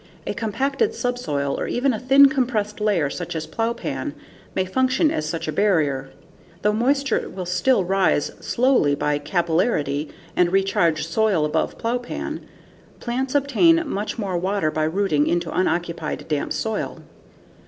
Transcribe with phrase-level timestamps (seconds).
[0.25, 4.15] A compacted subsoil or even a thin compressed layer such as plowpan
[4.55, 6.09] may function as such a barrier.
[6.63, 12.41] Though moisture will still rise slowly by capillarity and recharge soil above plowpan,
[12.99, 17.03] plants obtain much more water by rooting into unoccupied, damp soil.